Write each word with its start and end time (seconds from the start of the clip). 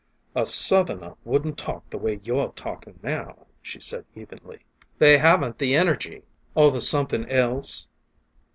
"A 0.33 0.47
Southerner 0.47 1.13
wouldn't 1.23 1.59
talk 1.59 1.87
the 1.91 1.99
way 1.99 2.19
you're 2.23 2.49
talking 2.53 2.97
now," 3.03 3.45
she 3.61 3.79
said 3.79 4.03
evenly. 4.15 4.61
"They 4.97 5.19
haven't 5.19 5.59
the 5.59 5.75
energy!" 5.75 6.23
"Or 6.55 6.71
the 6.71 6.81
somethin' 6.81 7.29
else." 7.29 7.87